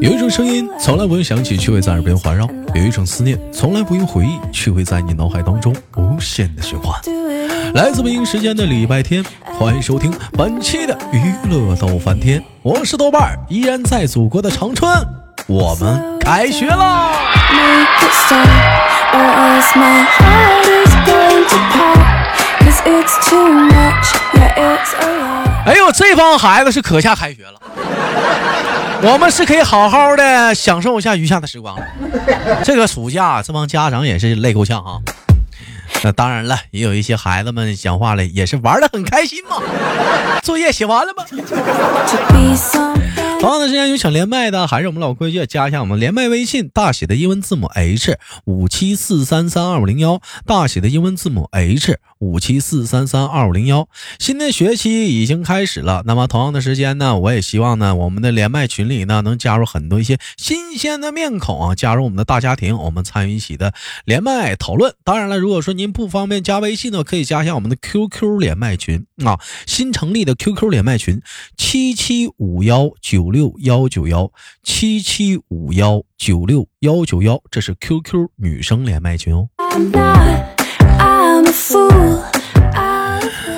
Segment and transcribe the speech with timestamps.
[0.00, 6.98] 有一种声音从来不用响起，却会在耳边环绕；有一种思念从来不用回忆，却会在你脑海当中无限的循环。
[7.74, 9.24] 来自北京时间的礼拜天，
[9.58, 14.90] 欢迎收听本期的娱乐逗翻天，我是豆瓣儿，依然在祖国的长春，
[15.46, 17.10] 我们开学啦！
[25.66, 27.60] 哎呦，这帮孩子是可下开学了，
[29.02, 31.86] 我们是可以好好的享受一下余下的时光了。
[32.62, 35.00] 这个暑假，这帮家长也是累够呛啊。
[36.02, 39.56] 那当然了，也有一些孩子们讲话了，也是玩的很开心嘛。
[40.42, 41.24] 作业写完了吗？
[43.40, 53.88] 同样的时间有想连麦的，还是我们老规矩，加一下我们连麦微信，大写的英文字母 H 五七四三三二五零幺，大写的英文字母 H 五七四三三二五零幺。
[54.18, 63.72] 新的学期已经开始了，那么同样的时间呢，我也希望呢，我们的连麦群里呢，能加入很多一些新鲜的面孔啊，加入我们的大家庭，我们参与一起的
[64.04, 64.92] 连麦讨论。
[65.02, 71.22] 当然了，如果说您不方便加微信呢，可以加一下我们的 QQ 连麦群啊，新成立的 QQ 连麦群
[71.56, 73.29] 七七五幺九。
[73.30, 74.30] 六幺九幺
[74.62, 79.48] 七七五幺九六幺九幺，这是 QQ 女生连麦群哦。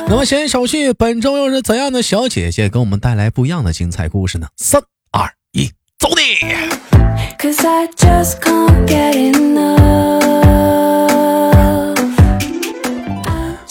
[0.09, 4.47] 那么闲言少叙，本周又是怎样的小姐姐给我们带来不一样的精彩故事呢？
[4.57, 6.53] 三二一，走你！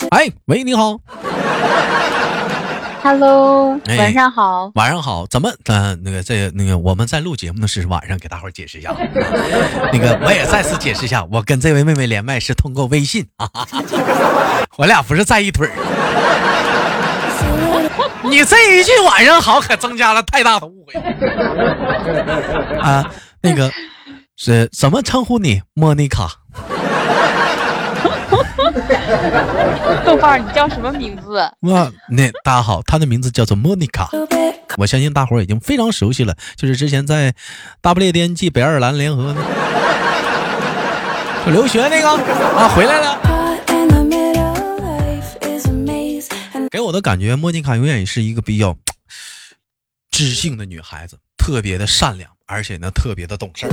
[0.09, 0.99] 哎，喂，你好。
[3.03, 4.71] Hello，晚上好。
[4.75, 5.49] 晚上好，怎么？
[5.65, 8.93] 呃，那个，这那个，我们在录节目的是晚上，给大伙儿解释一下。
[9.91, 13.49] 那个，我也再次解释一下，我跟这位妹妹连麦是通过微信啊，
[14.77, 15.73] 我俩不是在一腿儿。
[18.29, 20.93] 你这一句晚上好，可增加了太大的误会。
[22.79, 23.71] 啊，那个
[24.37, 25.63] 是怎么称呼你？
[25.73, 26.40] 莫妮卡。
[30.05, 31.37] 豆瓣，你叫什么名字？
[31.61, 34.09] 哇，那大家好，她的名字叫做莫妮卡。
[34.77, 37.33] 我相信大伙儿已经非常熟悉了，就是之前在
[37.81, 39.35] 大不列颠暨北爱尔兰联合
[41.45, 43.19] 就留学那个啊，回来了。
[46.69, 48.77] 给我的感觉，莫妮卡永远是一个比较
[50.09, 53.67] 知性的女孩子，特别的善良，而且呢，特别的懂事。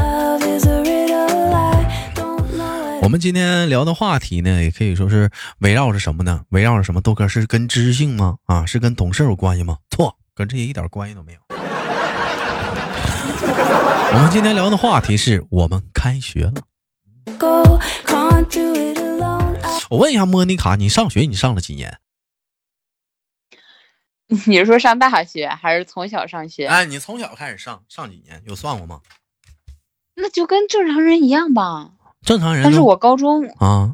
[3.00, 6.44] 我们今天聊的话题呢，也可以说是围绕着什么呢？
[6.50, 7.00] 围绕着什么？
[7.00, 8.36] 豆哥是跟知性吗？
[8.44, 9.78] 啊，是跟懂事有关系吗？
[9.91, 11.41] 错，跟这些一点关系都没有。
[14.10, 16.54] 我们今天聊的话题是我们开学了。
[19.91, 21.98] 我问一下莫妮卡，你上学你上了几年？
[24.44, 26.66] 你是说上大学还是从小上学？
[26.66, 28.42] 哎，你从小开始上上几年？
[28.44, 29.00] 有算过吗？
[30.15, 31.92] 那就跟正常人一样吧。
[32.24, 33.92] 正常人，但是我高中啊，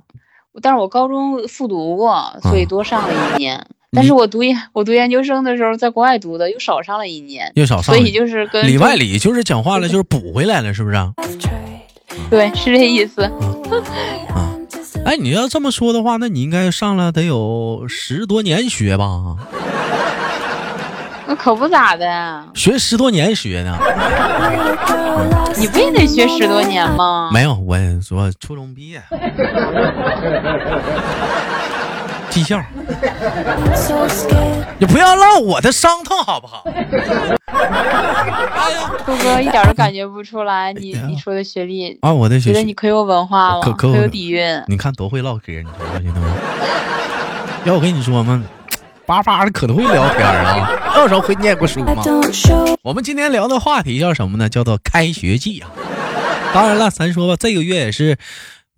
[0.63, 3.67] 但是我高中复读过，所以多上了一年。
[3.97, 10.97] 但是我读研，我读研究生的时候在国外读的，又少上了一年，又少上，所以就是跟里外里就是讲话了，就是补回来了，是不是？
[12.29, 13.23] 对，是这意思。
[13.23, 14.51] 啊，
[15.05, 19.37] 哎，你要这么说的话，那你应该上了得有十多年学吧？
[21.35, 23.77] 那可不咋的，学十多年学呢。
[25.59, 27.29] 你不也得学十多年吗？
[27.33, 29.03] 没有，我说初中毕业，
[32.31, 32.63] 技校。
[34.79, 36.63] 你不要唠我的伤痛好不好？
[36.69, 36.73] 哎
[38.71, 44.63] 呀，杜哥一点都感觉不出来，你你说的学历啊，我的学历，觉得你可有文化了，可可有底蕴。
[44.69, 46.31] 你看多会唠嗑，你说兄弟们。
[47.67, 48.45] 要我跟你说吗？
[49.07, 50.71] 叭叭的可能会聊天啊！
[50.95, 52.03] 到时候会念过书吗？
[52.83, 54.49] 我们今天聊的话题叫什么呢？
[54.49, 55.71] 叫做开学季啊！
[56.55, 58.17] 当然了，咱说吧，这个月也是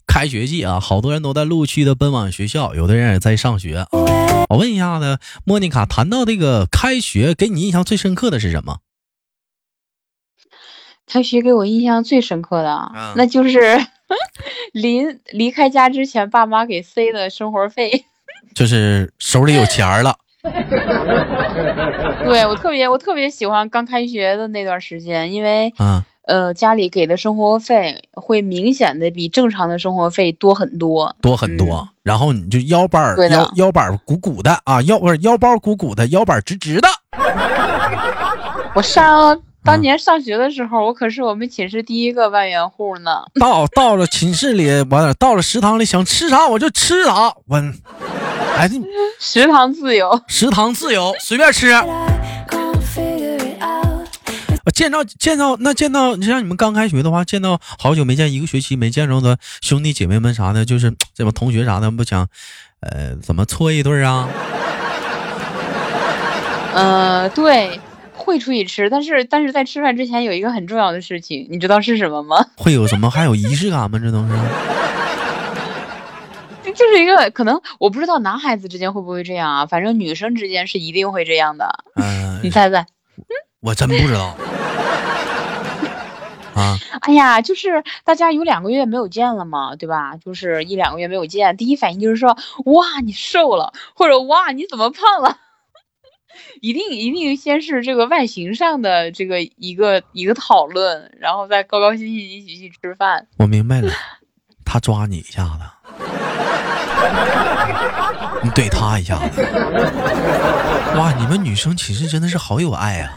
[0.07, 3.87] 开学季啊，好多人都在陆续的奔往学校，有的人也在上学啊。
[4.49, 8.79] 我问一下子，莫妮卡，谈到这个开学，给你印象最深刻的是什么？
[11.07, 13.87] 开学给我印象最深刻的，那就是
[14.73, 18.07] 临离开家之前，爸妈给塞的生活费。
[18.57, 20.17] 就是手里有钱了，
[22.25, 36.89] 对我特别我特别喜欢刚开学的那段时间，因为嗯呃家里给的生活费会明显的比正常的生活费多很多，多很多，然后你就腰板腰腰板鼓鼓的啊，腰不是腰包鼓鼓的，腰板直直的。
[38.75, 39.39] 我上。
[39.67, 43.25] 当年上学的时候，我可是我们寝室第一个万元户呢。
[43.41, 47.35] 到到了寝室里，完了到了食堂里，想吃啥我就吃啥。
[47.49, 47.61] 我，
[48.57, 48.71] 哎，
[49.21, 51.71] 食堂自由，食堂自由，随便吃。
[54.75, 62.27] 见到见到那见到，你像你们刚开学的话，见到好久没见，一个学期没见着的兄弟姐妹们啥的，就是这帮同学啥的，不想，
[62.81, 64.29] 呃，怎么搓一顿啊？
[66.75, 67.81] 呃，对，
[68.15, 72.45] 会出去吃，但是但是在吃饭之前有一个很重要的事情，你知道是什么吗？
[72.57, 73.09] 会有什么？
[73.09, 73.99] 还有仪式感吗？
[73.99, 74.35] 这都是。
[76.77, 79.67] 就是一个可能，我不知道男孩子之间会不会这样啊？
[79.67, 81.85] 反正女生之间是一定会这样的。
[81.97, 82.87] 嗯，你猜猜？
[83.61, 84.37] 我真不知道。
[86.55, 86.79] 啊！
[87.03, 90.17] 哎呀，就是大家有两个月没有见了嘛，对吧？
[90.17, 95.39] 就是一两个月没有见，第一反应就是说，哇，你瘦了，或者哇，你怎么胖了？
[96.61, 103.27] 一定一定先是这个外形上的这个一个一个讨论，然后再高高兴兴一起去吃饭。
[103.39, 103.93] 我明白了，
[104.65, 105.61] 他抓你一下子，
[108.43, 109.43] 你怼他一下子。
[110.97, 113.13] 哇，你们女生寝室真的是好有爱啊！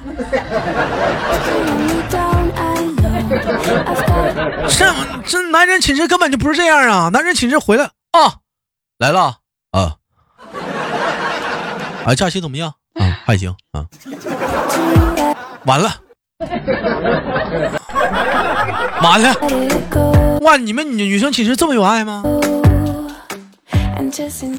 [4.67, 4.93] 这
[5.25, 7.09] 这男人寝室根本就不是这样啊！
[7.09, 8.37] 男人寝室回来啊，
[8.97, 9.37] 来了
[9.71, 9.95] 啊！
[12.05, 12.73] 啊，假期怎么样？
[12.99, 13.85] 啊，还行啊。
[15.65, 15.91] 完了，
[19.01, 19.35] 完了！
[20.41, 22.23] 哇，你们女女生寝室这么有爱吗？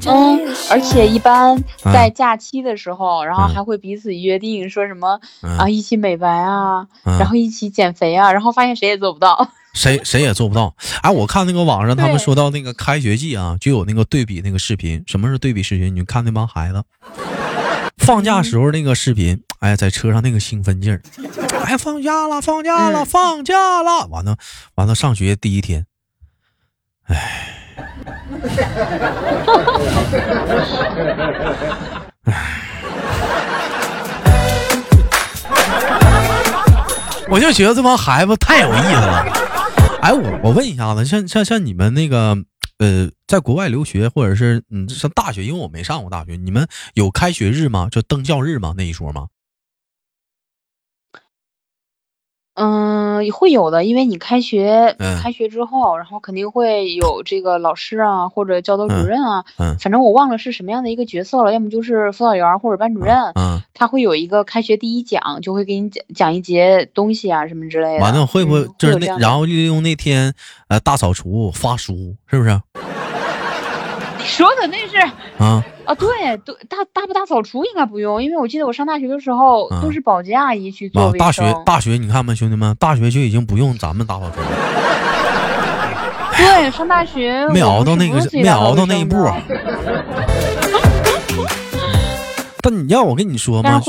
[0.05, 10.75] 嗯，而且一般在假期的时候，然后还会彼此约定说什么啊，一起美白啊，然后一起减肥啊，然后发现谁也做不到， 谁谁也做不到。
[11.01, 15.03] 哎，我看那个网上他们说到那个开学季啊，就有那个对比那个视频。
[15.05, 15.95] 什么是对比视频？
[15.95, 16.83] 你看那帮孩子。
[17.97, 21.01] 放假时候那个视频，哎，在车上那个兴奋劲儿，
[21.65, 24.37] 哎，放假了，放假了，放假了，完了
[24.75, 25.85] 完了，上学第一天，
[27.05, 27.57] 哎。
[37.29, 39.23] 我就觉得这帮孩子太有意思了。
[40.01, 42.37] 哎，我我问一下子，像像像你们那个
[42.79, 47.87] 呃，在国外留学或者是嗯上大学，因为我没上过大学，你们有开学日吗？
[47.89, 48.73] 就登校日吗？
[48.75, 49.27] 那一说吗？
[52.55, 53.00] 嗯，
[53.31, 68.03] 会有的，因为你开学，开学之后，然后肯定会有这个老师啊，或者教导主任啊，嗯，反正我忘了是什么样的一个角色了，要么就是辅导员或者班主任，嗯，他会有一个开学第一讲，就会给你讲讲一节东西啊什么之类的。
[68.03, 70.33] 完了会不会就是那，然后利用那天
[70.67, 72.61] 呃大扫除发书，是不是？
[74.17, 74.97] 你说的那是
[75.37, 84.47] 啊啊对对大大不大扫除应该不用，因为我记得我上大学的时候都是保洁阿姨去做大学大学你看吧，兄弟们，大学就已经不用咱们打扫除了。
[86.37, 89.29] 对，上大学没熬到那个没熬到那一步。
[92.61, 93.81] 但你要我跟你说吗？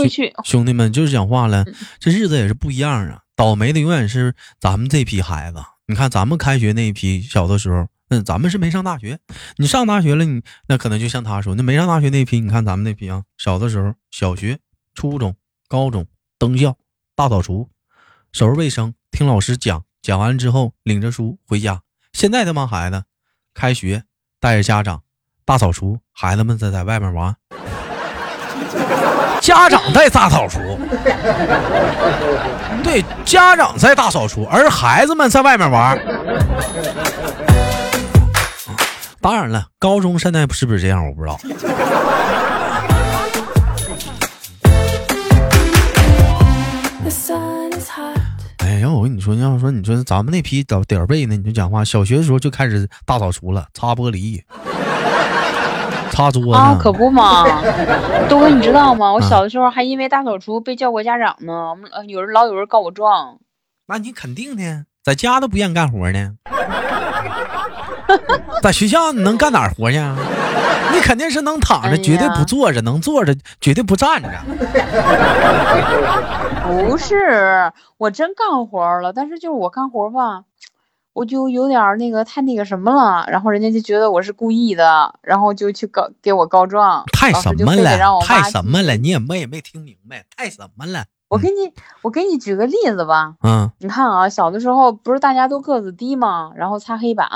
[0.44, 1.64] 兄弟们就是讲话了，
[2.00, 3.18] 这日子也是不一样啊。
[3.36, 5.58] 倒霉的永远是咱们这批孩子。
[5.86, 7.86] 你看咱们开学那一批小的时候。
[8.12, 9.18] 嗯，咱们是没上大学，
[9.56, 14.58] 你上大学了，你那可能就像他说，那没上大学那批，你看咱们那批啊，小的时候，小学、
[14.94, 15.34] 初中、
[15.66, 16.06] 高中
[16.38, 16.76] 登校，
[17.16, 17.70] 大扫除，
[18.30, 21.80] 收拾卫生，听老师讲，讲完之后领着书回家。
[22.12, 23.04] 现在这帮孩子，
[23.54, 24.04] 开学
[24.38, 25.02] 带着家长，
[25.46, 27.34] 大扫除，孩子们在在外面玩，
[29.40, 30.58] 家长在大扫除，
[32.84, 35.98] 对，家长在大扫除，而孩子们在外面玩。
[39.22, 41.06] 当然了，高中现在是不是这样？
[41.06, 41.38] 我不知道。
[48.58, 51.84] 哎，呀我跟你说，要说你说咱们那批点点背呢，你就讲话。
[51.84, 54.42] 小学的时候就开始大扫除了，擦玻璃、
[56.10, 57.44] 擦桌子啊，可不嘛。
[58.28, 59.12] 东哥，你知道吗？
[59.12, 61.70] 我小的时候还因为大扫除被叫过家长呢。
[61.70, 63.38] 我们有人老有人告我状。
[63.86, 66.32] 那你肯定的，在家都不愿意干活呢。
[68.62, 69.98] 在学校你能干哪活去？
[70.92, 74.28] 你肯定是能躺着，绝对不坐着；能坐着，绝对不站着。
[76.66, 80.44] 不是，我真干活了，但是就是我干活吧，
[81.14, 87.04] 我就有点那个太那个什么了，然后人家就觉得我是故意的，然后就去告给我告状。
[87.12, 88.20] 太什么了？
[88.20, 88.96] 太什么了？
[88.96, 90.24] 你也没也没听明白？
[90.36, 91.04] 太什么了？
[91.32, 91.72] 我给你，
[92.02, 93.32] 我给你举个例子吧。
[93.42, 96.52] 嗯，你看啊，小的时候不是大家都个子低吗？
[96.54, 97.26] 然后擦黑板，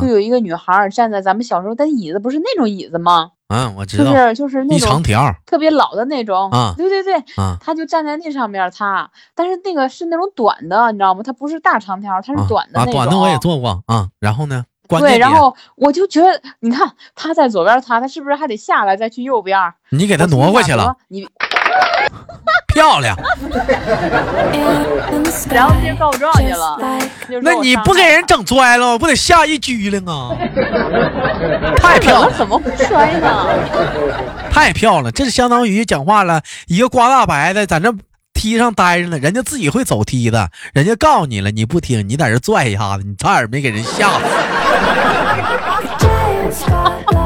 [0.00, 3.32] 就有一个女孩站在咱们小时候的椅子，不是那种椅子吗？
[3.48, 6.48] 嗯，我知道，就是就是那种长条，特别老的那种。
[6.50, 11.20] 啊，对对对，啊，她就站在那上面擦，但是那个是那种短的，你知道吗？
[11.24, 12.92] 它不是大长条，它是短的那种。
[12.92, 14.10] 短的我也做过啊。
[14.20, 14.64] 然后呢？
[14.86, 19.58] 对，然后我就觉得，你看她在左边擦，她是不是还得下来再去右边？
[19.90, 21.26] 你给她挪过去了，你。
[22.68, 23.16] 漂亮。
[25.50, 26.76] 然后就告状去了。
[27.42, 30.30] 那你不给人整摔了，不得吓一激灵啊？
[31.76, 33.46] 太漂亮，怎么会摔呢？
[34.50, 37.92] 太漂亮，这是相当于讲话了，一个刮大白的在那
[38.32, 44.24] 梯上待着呢，人家自己会走梯子，人家告诉你了，你不听，你在这拽一下子，你差点没给人吓死。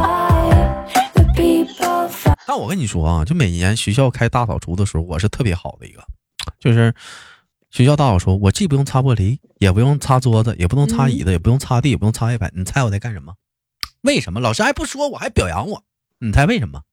[2.48, 6.02] 但我跟你说啊，就每年学校开大扫除的时候，我是特别好的一个，
[6.58, 6.94] 就是
[7.68, 12.50] 学校大扫除，我既不用擦玻璃，也不用擦桌子，也不用擦椅子，也不用擦地，也不用擦黑板。
[12.56, 13.34] 你猜我在干什么？
[14.00, 15.84] 为什么老师还不说我，还表扬我？
[16.20, 16.84] 你猜为什么？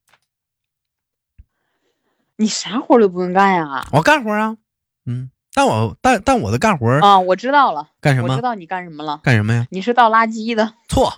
[2.35, 3.87] 你啥活都不用干呀？
[3.93, 4.57] 我干活啊，
[5.05, 8.33] 嗯，但我但但我的干活啊，我知道了，干什么？
[8.33, 9.21] 我知道你干什么了？
[9.23, 9.65] 干什么呀？
[9.71, 10.73] 你是倒垃圾的。
[10.89, 11.13] 错，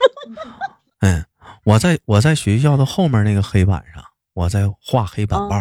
[1.01, 1.25] 嗯，
[1.63, 4.03] 我在我在学校的后面那个黑板上。
[4.37, 5.55] 我在画黑板报。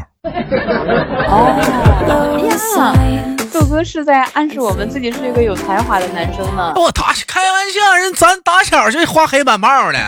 [1.28, 1.56] 哦，
[2.46, 6.74] 呀，豆哥是在暗示我们自己是一个有才华的男生呢。
[6.76, 9.98] 我打开玩笑，人咱打小就画黑板报呢。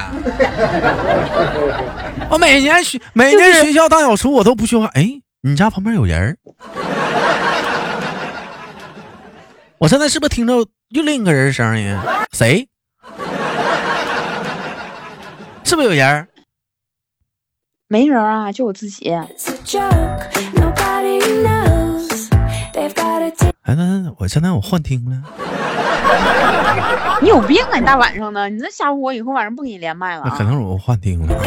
[2.28, 4.84] 我每年学每年学校大扫除，我都不去画。
[4.88, 6.36] 哎，你家旁边有人？
[9.78, 10.52] 我现在是不是听着
[10.90, 11.98] 又另一个人声音？
[12.32, 12.68] 谁？
[15.64, 16.28] 是不是有人？
[17.90, 19.08] 没人啊，就我自己。
[19.08, 19.26] 哎，
[23.64, 25.22] 那那我现在我幻听了。
[27.22, 27.78] 你有病啊！
[27.78, 30.22] 你大晚上的，你这吓唬我，以后晚上不给你连麦了。
[30.26, 31.34] 那可能是我幻听了。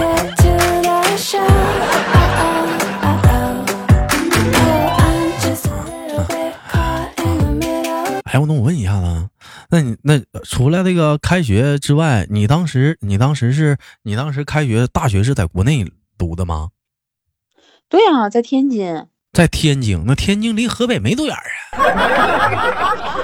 [8.34, 9.30] 哎，我那我问一下子，
[9.70, 15.86] 那你那除了那个开学之外，你当时你当时是你当时开学大学是在国内？
[16.22, 16.70] 读的吗？
[17.90, 20.04] 对啊，在天津，在天津。
[20.06, 21.42] 那天津离河北没多远啊。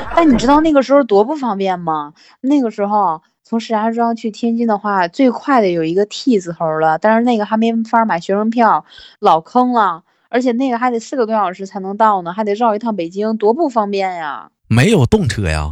[0.18, 2.13] 但你知道那个时候多不方便吗？
[2.42, 8.84] 那个时候从石家庄去天津的话，最快的有一个 T 字头了，但是那个还没法买学生票，
[9.20, 10.01] 老坑了。
[10.30, 14.50] 而且那个还得四个多小时才能到呢，还得绕一趟北京，多不方便呀。
[14.68, 15.72] 没有动车呀。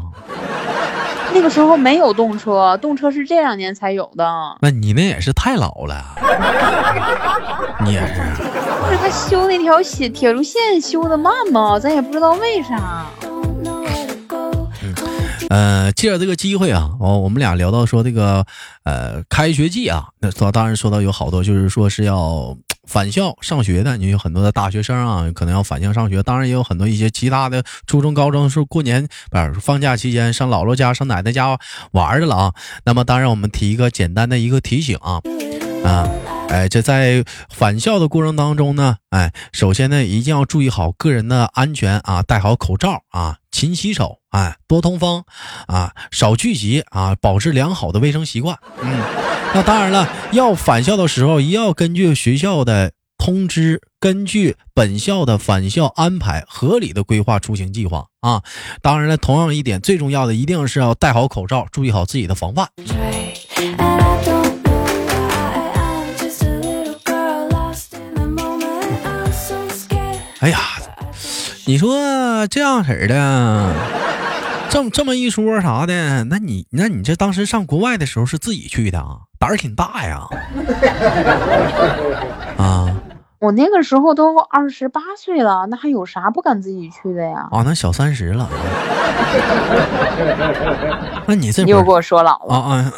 [1.35, 4.25] 那个时候没有动车，动车是这两年才有的。
[4.61, 6.01] 那你那也是太老了，
[7.83, 8.21] 你也是。
[8.85, 11.77] 不是他修那条铁铁路线修的慢吗？
[11.77, 13.05] 咱也不知道为啥。
[15.49, 18.45] 呃，借着这个机会啊，哦，我们俩聊到说这个
[18.83, 22.55] 呃开学季啊，那说当然说到有好多就是说是要。
[22.85, 26.21] 返校上学的，你有很多的大学生啊，可能要返校上学。
[26.23, 31.57] 当然也有很多一些其他的初中、高中是过年不是放假期间上姥姥家、上奶奶家
[31.91, 32.53] 玩的了啊。
[32.85, 35.21] 那么当然我们提一个简单的一个提醒啊
[35.85, 36.09] 啊，
[36.49, 45.23] 哎，这在返校的过程当中呢，哎，首先呢一定要注意好个人的安全啊，戴好口罩啊，勤洗手，哎，多通风
[45.67, 48.99] 啊，少聚集啊，保持良好的卫生习惯，嗯。
[49.53, 58.41] 那当然了，要返校的时候，一定要根据学校的通知，根据本校的返校安排，合理的规划出行计划啊。
[58.81, 62.67] 当然了，同样一点，最重要的一定是要戴好口罩，注意好自己的防范。
[70.45, 70.59] 哎呀，
[71.65, 73.73] 你说这样式的。
[74.69, 79.21] 这么这么一说啥的，那你那你这当时上国外的时候是自己去的啊？
[79.39, 80.21] 胆儿挺大呀！
[82.63, 82.95] 啊，
[83.39, 87.47] 我那个时候都二十八岁了，那还有啥不敢自己去的呀？
[87.49, 88.47] 啊，那小三十了。
[91.25, 92.91] 那你这你又给我说老了啊啊！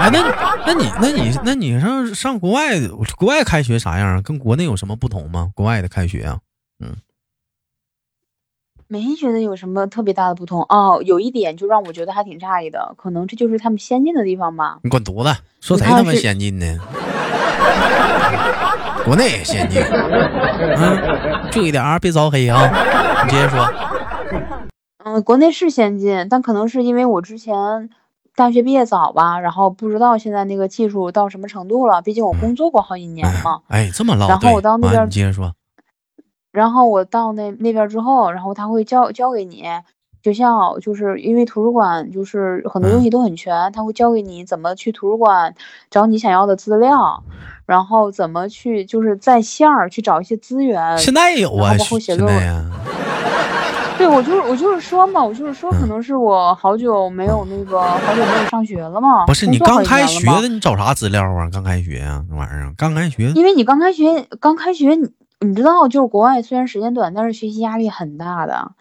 [0.00, 0.22] 哎，那
[0.66, 2.80] 那你那你那你上上国外
[3.18, 4.22] 国外开学啥样？
[4.22, 5.50] 跟国内有什么不同吗？
[5.54, 6.38] 国外的开学啊，
[6.82, 6.96] 嗯。
[8.88, 14.80] 没觉得有什么特别大的不同哦，有一点就让我觉得还挺诧异的，可能这就是他们先进的地方吧。
[14.82, 16.66] 你滚犊子，说谁他妈先进呢？
[19.02, 23.24] 国内也先进，嗯，注意点啊，别招黑啊。
[23.24, 23.66] 你接着说。
[25.04, 27.88] 嗯，国内是先进，但可能是因为我之前
[28.36, 32.02] 大学毕业早吧，然后不知道现在那个技术到什么程度了。
[32.02, 33.62] 毕竟我工作过好几年嘛。
[33.68, 34.28] 哎，这么唠。
[34.28, 35.54] 然后我到那边，你接着说。
[36.52, 39.64] 然后我到那那边之后，然后他会教教给你，
[40.22, 45.54] 学校就是因为图书馆就是很多东西都很全，他会教给你怎么去图书馆
[45.90, 47.24] 找你想要的资料，
[47.66, 50.96] 然后怎么去就是在线儿去找一些资源。
[50.98, 52.70] 现在也有啊，包括写论文。
[53.98, 59.26] 对，我就是我就是说嘛，我就是说，可能是我好久没有那个好久没有上学了嘛。
[59.26, 61.48] 不是你刚开学的，你找啥资料啊？
[61.52, 63.30] 刚开学啊，那玩意儿刚开学。
[63.30, 65.08] 因为你刚开学，刚开学你。
[65.42, 68.72] 你知道，就是国外虽然时间短，但是学习压力很大的。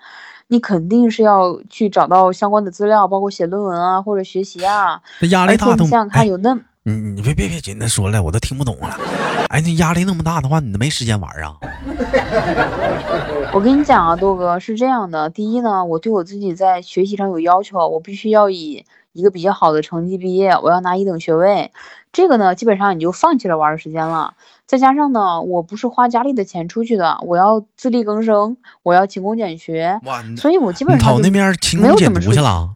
[0.47, 5.01] 你肯定是要去找到相关的资料，包括写论文啊，或者学习啊。
[5.19, 6.53] 这压力大，你想想看，有那……
[6.83, 8.89] 你你别别别紧，那说了我都听不懂了。
[9.47, 11.55] 哎，那压力那么大的话，你都没时间玩啊？
[13.53, 15.29] 我跟你讲啊，豆哥是这样的。
[15.29, 21.71] 第一呢，我对我自己在学习上有要求，我必须要以一个比较好的成绩毕业，我要拿一等学位。
[22.11, 24.33] 这个呢，基本上你就放弃了玩的时间了。
[24.71, 29.99] 再加上呢，我不是花家里的钱出去的，我要自力更生，我要勤工俭学，
[30.37, 32.69] 所以我基本上跑那边勤工俭读去了。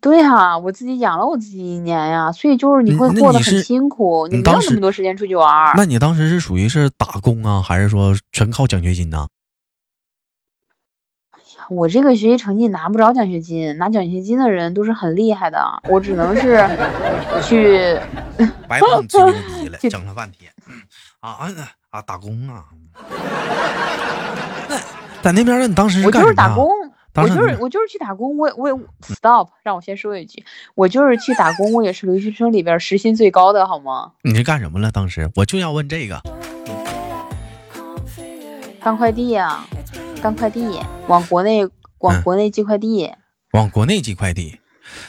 [0.00, 5.74] 对呀，我自己养了我自己一年呀，所以就是你会过得很辛苦，你没有那么多时间出去玩。
[5.76, 9.26] 那你当时是属于是打工啊，还是说全靠奖学金呢？
[11.68, 15.58] 我这个学习成绩拿不着奖学金，拿奖学金的人都是很厉害的，
[15.88, 16.64] 我只能是
[17.42, 17.98] 去。
[18.68, 19.32] 白帮吹牛
[19.62, 20.52] 逼了，整了半天。
[21.20, 21.48] 啊
[21.90, 22.66] 啊打工啊！
[24.68, 24.76] 那
[25.22, 25.66] 在那边呢？
[25.66, 26.68] 你当时我就是打工，
[27.14, 28.36] 我就是我就是去打工。
[28.36, 30.44] 我我 stop，让我先说一句，
[30.74, 34.12] 我就是去打工，我也是留学生里边时薪最高的，好吗？
[34.22, 34.92] 你是干什么了？
[34.92, 36.20] 当时我就要问这个。
[38.80, 39.64] 当快递呀。
[40.22, 41.68] 干快递，往国内
[41.98, 43.12] 往国内寄快递，
[43.52, 44.58] 往国内寄快递，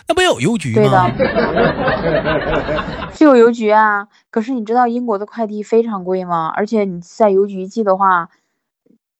[0.08, 1.10] 那不有邮局吗？
[1.18, 2.84] 对的，
[3.16, 4.08] 是有邮局啊。
[4.30, 6.52] 可是你知道英国的快递非常贵吗？
[6.56, 8.30] 而且你在邮局寄的话，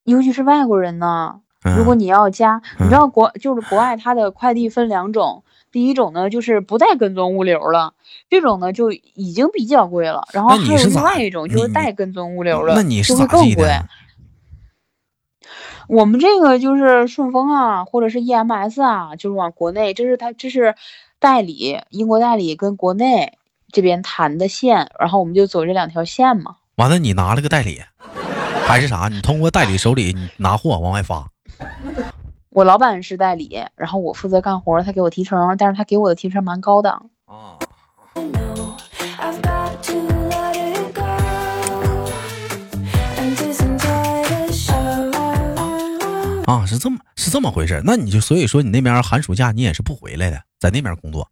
[0.04, 1.42] 邮局是外国人呢。
[1.76, 7.94] 如果你要加，你知道国就是国外，它的快递分两种，第一种呢就是不带跟踪物流了，
[8.30, 10.28] 这种呢就已经比较贵了。
[10.32, 13.68] 然后还有另外一种就是带跟踪物流了，就会更贵。
[15.88, 20.76] 我们这个就是顺丰啊，或者是 EMS 啊，就是往国内，这是他这是
[21.18, 23.38] 代理，英国代理跟国内
[23.72, 26.58] 这边谈的线，然后我们就走这两条线嘛。
[26.76, 27.82] 完了，你拿了个代理，
[28.68, 29.08] 还是啥？
[29.08, 31.26] 你通过代理手里拿货往外发。
[32.52, 36.92] 我老板是代理，然后我负责干活，他给我提成，但是他给我的提成蛮高的。
[37.26, 37.58] 啊。
[46.48, 51.28] 啊，是这么是这么回事，那你就所以说你那边寒暑假你也是不回来的，在那边工作，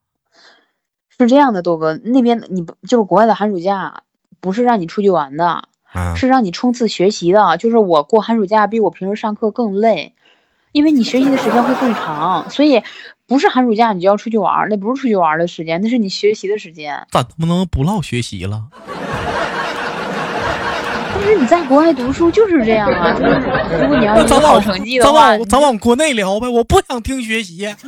[1.18, 4.04] 是这样的，豆哥，那边你不就是国外的寒暑假，
[4.42, 5.70] 不是让你出去玩的，
[6.18, 10.14] 是让你冲刺学习的，就是我过寒暑假比我平时上课更累，
[10.74, 12.84] 因为你学习的时间会更长，所以
[13.26, 17.08] 不是寒暑假你就要出去玩，那不是出去玩的时间，那是你学习的时间。
[17.10, 18.66] 咋不能不唠学习了？
[21.26, 23.34] 其实你在国外读书就是这样啊， 就是
[23.82, 27.68] 如果你要有好成绩的话，咱往咱往国内聊呗，我不想听学习。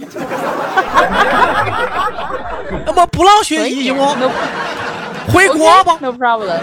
[2.83, 4.03] 那么不唠学习行不？
[5.31, 5.95] 回国吧。
[5.99, 6.57] No problem。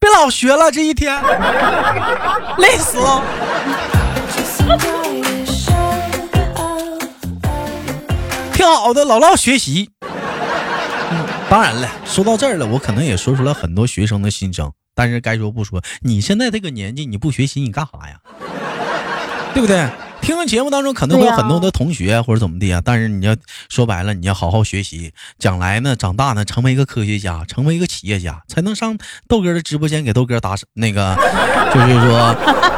[0.00, 1.14] 别老学了，这一天
[2.56, 3.22] 累死了。
[8.54, 9.90] 挺好的，老唠学习。
[11.54, 14.72] 当然了，说到这儿了，我可能也说出了很多学生的心声。
[14.92, 18.18] 但是该说不说，你现在这个年纪，你不学习你干啥呀？
[19.54, 19.88] 对不对？
[20.20, 22.82] 听节目当中可能会有很多的同学或者怎么的啊。
[22.84, 23.36] 但是你要
[23.68, 31.16] 说白了，你要好好学习，将来呢，长大呢，成为一个科学家，成为一个企业家，才能上豆哥的直播间给豆哥打那个，
[31.72, 32.36] 就是说，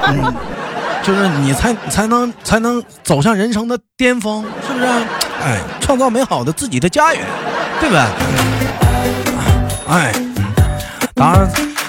[0.08, 0.34] 嗯，
[1.02, 4.86] 就是你才才能才能走向人生的巅峰，是不是？
[5.42, 7.24] 哎，创造美好的自己的家园，
[7.80, 8.10] 对吧？
[9.88, 10.12] 哎，
[11.14, 11.48] 当然，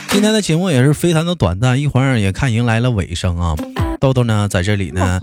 [0.09, 3.55] 今天的节目也是非常的短暂，一会儿也看迎来了尾声啊。
[3.99, 5.19] 豆豆呢，在这里呢，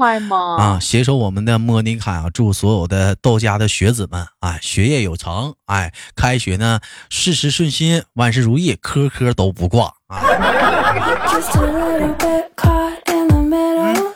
[0.59, 10.21] 啊，携手我们的莫妮卡啊，祝所有的豆家的学子们，哎，学业有成，哎，开学呢，事事顺心，万事如意，科科都不挂啊。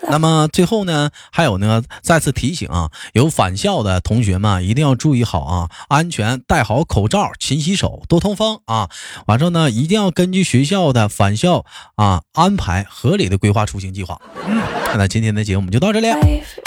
[0.11, 8.89] 那么最后呢，还有呢，再次提醒啊，有返校的同学们一定要注意好啊，安全，戴好口罩，勤洗手，多通风啊。
[9.27, 11.65] 完之后呢，一定要根据学校的返校
[11.97, 14.19] 啊安排，合理的规划出行计划。
[14.47, 14.61] 嗯，
[14.97, 16.09] 那今天的节目我们就到这里，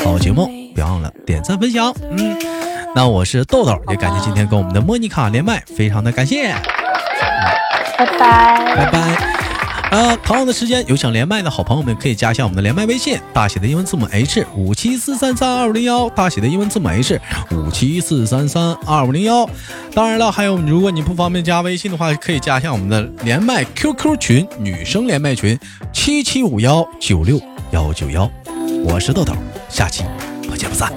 [0.04, 1.92] 好节目别忘了点赞分享。
[2.12, 2.38] 嗯，
[2.96, 6.56] 那我是豆豆，也感谢今天跟我们的莫妮卡连麦，非常的感谢。
[7.98, 9.41] 拜拜，拜拜。
[9.92, 17.20] 啊，同样的时间，有想连麦的好朋友们可以加一下我们的连麦微信，大写的英文字母 H 五七四三三二五零幺，大写的英文字母 H
[17.52, 19.46] 五七四三三二五零幺。
[19.94, 25.60] 当然了，还有如果你不方便加微信的话，可以加一下我们的连麦 QQ 群，女生连麦群
[25.92, 27.38] 七七五幺九六
[27.72, 28.32] 幺九幺。
[28.86, 29.34] 我是豆豆，
[29.68, 30.06] 下期
[30.48, 30.90] 不见不散。